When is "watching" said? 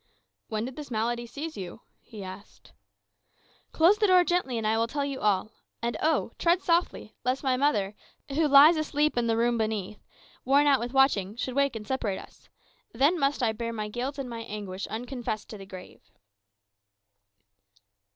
10.91-11.35